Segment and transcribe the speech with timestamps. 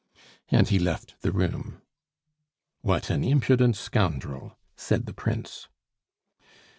[0.49, 1.79] And he left the room.
[2.81, 5.67] "What an impudent scoundrel!" said the Prince.